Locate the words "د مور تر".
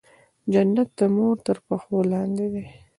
0.99-1.57